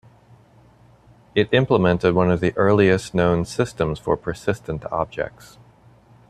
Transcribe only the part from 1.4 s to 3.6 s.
implemented one of the earliest-known